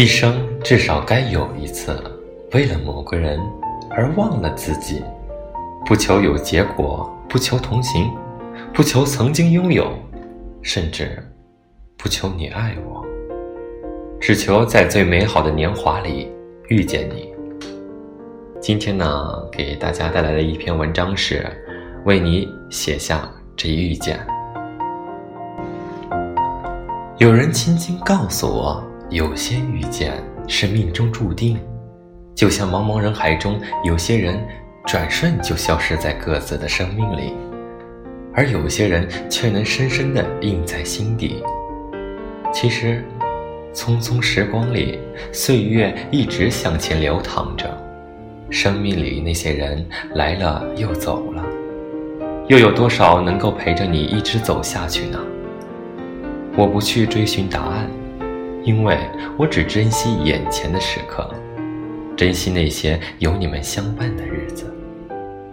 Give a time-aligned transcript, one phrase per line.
[0.00, 0.34] 一生
[0.64, 1.94] 至少该有一次，
[2.54, 3.38] 为了某个人
[3.90, 5.04] 而忘了自己，
[5.84, 8.10] 不求有结果，不求同行，
[8.72, 9.92] 不求曾经拥有，
[10.62, 11.22] 甚至
[11.98, 13.04] 不求你爱我，
[14.18, 16.32] 只求在最美好的年华里
[16.68, 17.30] 遇见你。
[18.58, 19.06] 今天呢，
[19.52, 21.44] 给大家带来的一篇文章是
[22.06, 24.18] 为你写下这一遇见。
[27.18, 30.12] 有人轻轻告诉我，有些遇见
[30.46, 31.58] 是命中注定，
[32.32, 34.40] 就像茫茫人海中，有些人
[34.86, 37.34] 转瞬就消失在各自的生命里，
[38.32, 41.42] 而有些人却能深深地印在心底。
[42.52, 43.04] 其实，
[43.74, 45.00] 匆匆时光里，
[45.32, 47.68] 岁月一直向前流淌着，
[48.48, 49.84] 生命里那些人
[50.14, 51.44] 来了又走了，
[52.46, 55.18] 又有多少能够陪着你一直走下去呢？
[56.56, 57.90] 我不去追寻答案，
[58.62, 58.98] 因为
[59.38, 61.28] 我只珍惜眼前的时刻，
[62.16, 64.64] 珍惜那些有你们相伴的日子，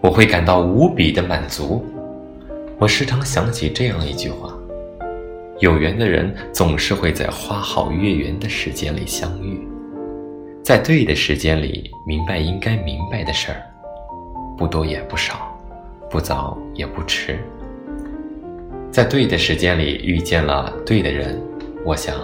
[0.00, 1.84] 我会感到无比的满足。
[2.78, 4.52] 我时常想起这样一句话：
[5.58, 9.66] 有缘的人总是会在花好月圆的时间里相遇，
[10.62, 13.62] 在对的时间里明白应该明白的事儿，
[14.56, 15.58] 不多也不少，
[16.10, 17.38] 不早也不迟。
[18.90, 21.40] 在对的时间里遇见了对的人，
[21.84, 22.14] 我想，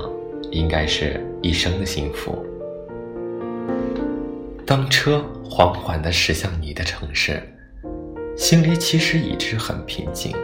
[0.50, 2.44] 应该是一生的幸福。
[4.66, 7.42] 当车缓缓地驶向你的城市，
[8.36, 10.34] 心里其实一直很平静，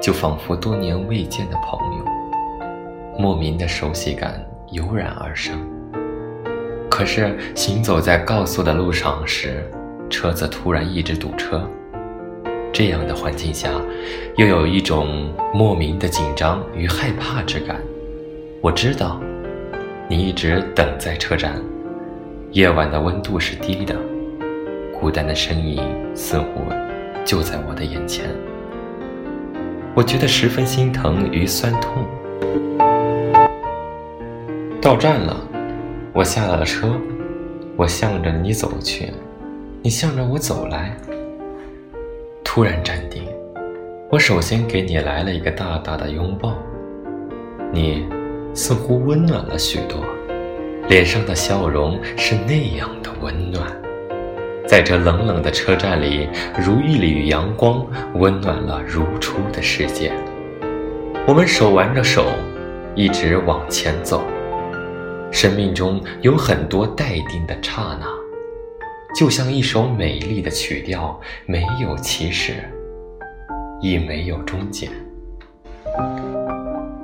[0.00, 2.04] 就仿佛多年未见的朋友，
[3.18, 5.58] 莫名的熟悉感油然而生。
[6.88, 9.68] 可是行走在高速的路上时，
[10.08, 11.68] 车子突然一直堵车。
[12.72, 13.70] 这样的环境下，
[14.36, 17.76] 又有一种莫名的紧张与害怕之感。
[18.62, 19.20] 我知道，
[20.08, 21.60] 你一直等在车站。
[22.52, 23.96] 夜晚的温度是低的，
[25.00, 25.82] 孤单的身影
[26.14, 26.60] 似乎
[27.24, 28.26] 就在我的眼前。
[29.96, 32.06] 我觉得十分心疼与酸痛。
[34.80, 35.36] 到站了，
[36.12, 36.88] 我下了车，
[37.76, 39.12] 我向着你走去，
[39.82, 40.96] 你向着我走来。
[42.44, 43.24] 突然站定，
[44.08, 46.56] 我首先给你来了一个大大的拥抱，
[47.72, 48.06] 你
[48.54, 50.04] 似乎温暖了许多，
[50.88, 53.66] 脸上的笑容是那样的温暖，
[54.66, 60.12] 在这冷冷的车站里，如一缕阳光，温暖了如初的世界。
[61.26, 62.26] 我们手挽着手，
[62.94, 64.22] 一直往前走，
[65.30, 68.06] 生命中有很多待定的刹那。
[69.14, 72.52] 就像一首美丽的曲调，没有起始，
[73.80, 74.88] 亦没有终结。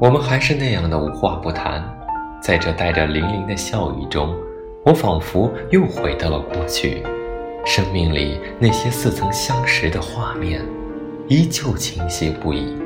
[0.00, 1.82] 我们还是那样的无话不谈，
[2.40, 4.32] 在这带着粼粼的笑语中，
[4.84, 7.02] 我仿佛又回到了过去，
[7.66, 10.62] 生命里那些似曾相识的画面，
[11.26, 12.76] 依旧清晰不已。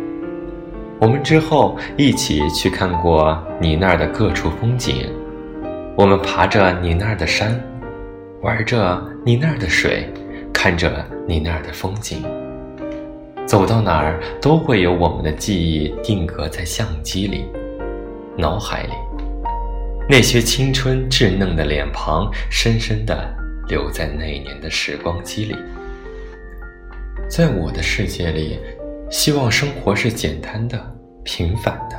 [0.98, 5.10] 我们之后一起去看过你那儿的各处风景，
[5.94, 7.60] 我们爬着你那儿的山。
[8.40, 10.12] 玩着你那儿的水，
[10.52, 12.24] 看着你那儿的风景，
[13.46, 17.44] 走到哪儿都会有我们的记忆定格在相机里、
[18.36, 18.92] 脑海里，
[20.08, 23.34] 那些青春稚嫩的脸庞，深深的
[23.68, 25.56] 留在那一年的时光机里。
[27.28, 28.58] 在我的世界里，
[29.10, 30.78] 希望生活是简单的、
[31.24, 31.96] 平凡的，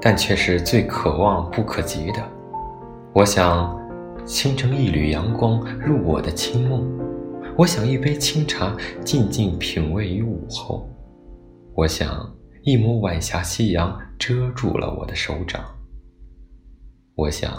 [0.00, 2.22] 但却是最可望不可及的。
[3.12, 3.78] 我想。
[4.26, 6.82] 倾城一缕阳光入我的清梦，
[7.56, 10.90] 我想一杯清茶静静品味于午后，
[11.74, 12.28] 我想
[12.62, 15.62] 一抹晚霞夕阳遮住了我的手掌，
[17.14, 17.52] 我想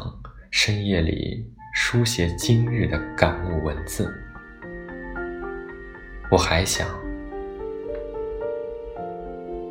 [0.51, 4.13] 深夜里书写今日的感悟文字，
[6.29, 6.85] 我还想，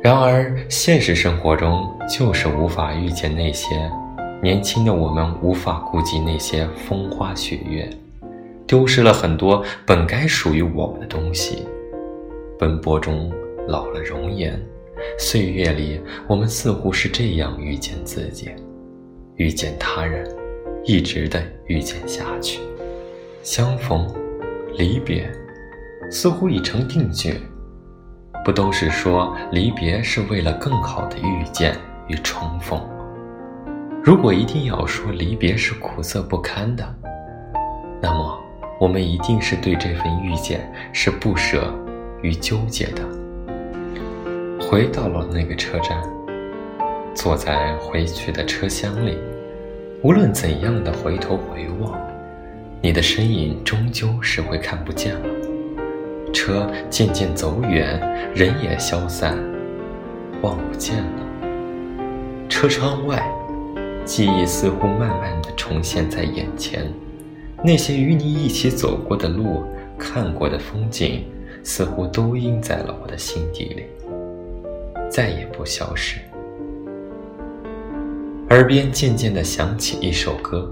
[0.01, 3.75] 然而现实生活中就是无法遇见那些。
[4.41, 7.89] 年轻的我们无法顾及那些风花雪月，
[8.67, 11.67] 丢失了很多本该属于我们的东西。
[12.57, 13.31] 奔波中
[13.67, 14.59] 老了容颜，
[15.19, 18.49] 岁月里我们似乎是这样遇见自己，
[19.35, 20.25] 遇见他人，
[20.83, 22.61] 一直的遇见下去。
[23.43, 24.07] 相逢，
[24.77, 25.29] 离别，
[26.09, 27.33] 似乎已成定局。
[28.43, 31.75] 不都是说离别是为了更好的遇见
[32.07, 32.79] 与重逢？
[34.03, 36.95] 如果一定要说离别是苦涩不堪的，
[37.99, 38.39] 那么
[38.79, 41.73] 我们一定是对这份遇见是不舍
[42.21, 43.01] 与纠结的。
[44.59, 46.01] 回到了那个车站，
[47.13, 49.17] 坐在回去的车厢里，
[50.01, 51.97] 无论怎样的回头回望，
[52.81, 55.29] 你的身影终究是会看不见了。
[56.33, 57.97] 车渐渐走远，
[58.33, 59.37] 人也消散，
[60.41, 62.47] 望不见了。
[62.49, 63.25] 车窗外，
[64.03, 66.91] 记忆似乎慢慢的重现在眼前，
[67.65, 69.63] 那些与你一起走过的路，
[69.97, 71.25] 看过的风景，
[71.63, 73.85] 似乎都印在了我的心底里，
[75.09, 76.19] 再也不消失。
[78.51, 80.71] 耳边渐渐的响起一首歌，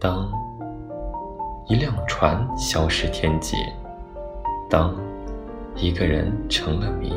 [0.00, 0.32] 当
[1.68, 3.54] 一辆船消失天际。
[4.70, 4.96] 当
[5.76, 7.12] 一个人成了谜，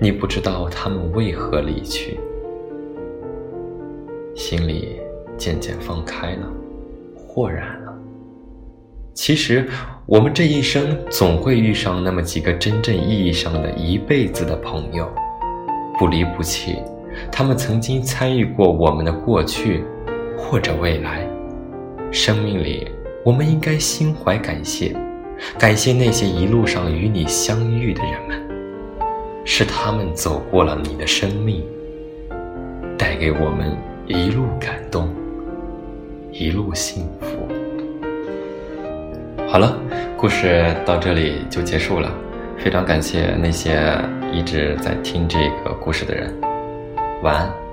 [0.00, 2.18] 你不知道他们为何离去，
[4.34, 4.98] 心里
[5.36, 6.50] 渐渐放开了，
[7.34, 7.92] 豁然了。
[9.12, 9.68] 其实，
[10.06, 15.12] 我们这一生总会遇上那么几个真正意义上的一辈子的朋友，
[15.98, 16.76] 不离不弃。
[17.32, 19.82] 他们曾经参与过我们的过去，
[20.38, 21.28] 或者未来。
[22.12, 22.88] 生命里，
[23.24, 24.94] 我们应该心怀感谢。
[25.58, 28.40] 感谢那些一路上与你相遇的人们，
[29.44, 31.64] 是他们走过了你的生命，
[32.96, 33.76] 带给我们
[34.06, 35.08] 一路感动，
[36.36, 37.48] 一路幸福。
[39.48, 39.78] 好了，
[40.16, 42.10] 故事到这里就结束了。
[42.58, 43.96] 非常感谢那些
[44.32, 46.34] 一直在听这个故事的人，
[47.22, 47.63] 晚安。